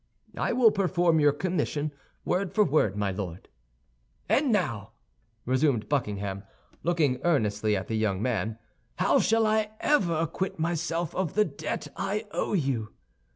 "I 0.35 0.51
will 0.51 0.71
perform 0.71 1.19
your 1.19 1.31
commission, 1.31 1.93
word 2.25 2.51
for 2.55 2.63
word, 2.63 2.97
my 2.97 3.11
Lord." 3.11 3.49
"And 4.27 4.51
now," 4.51 4.93
resumed 5.45 5.87
Buckingham, 5.89 6.41
looking 6.81 7.19
earnestly 7.23 7.75
at 7.77 7.87
the 7.87 7.93
young 7.97 8.19
man, 8.19 8.57
"how 8.95 9.19
shall 9.19 9.45
I 9.45 9.69
ever 9.79 10.15
acquit 10.21 10.57
myself 10.57 11.13
of 11.13 11.35
the 11.35 11.45
debt 11.45 11.87
I 11.95 12.25
owe 12.33 12.53
you?" 12.53 12.93